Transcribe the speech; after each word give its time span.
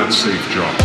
that 0.00 0.14
safe 0.14 0.48
job. 0.48 0.79